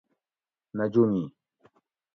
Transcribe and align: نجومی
نجومی 0.77 1.31